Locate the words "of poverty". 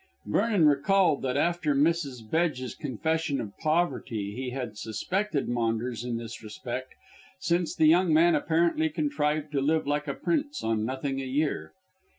3.39-4.33